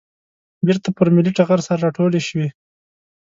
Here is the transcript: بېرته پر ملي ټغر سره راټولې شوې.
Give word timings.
بېرته 0.65 0.89
پر 0.97 1.07
ملي 1.15 1.31
ټغر 1.37 1.59
سره 1.67 1.81
راټولې 1.85 2.21
شوې. 2.27 2.47